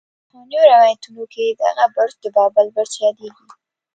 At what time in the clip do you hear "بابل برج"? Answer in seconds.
2.35-2.93